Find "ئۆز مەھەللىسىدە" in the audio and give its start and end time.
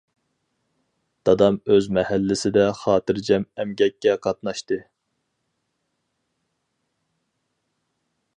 1.73-2.63